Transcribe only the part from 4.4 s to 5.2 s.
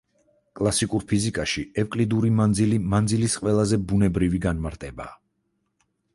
განმარტებაა.